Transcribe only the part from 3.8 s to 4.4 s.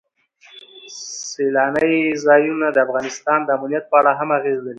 په اړه هم